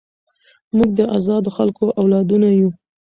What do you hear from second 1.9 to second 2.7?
اولادونه یو.